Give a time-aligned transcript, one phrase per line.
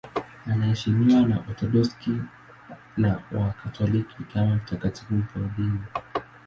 [0.45, 2.21] Anaheshimiwa na Waorthodoksi
[2.97, 5.79] na Wakatoliki kama mtakatifu mfiadini.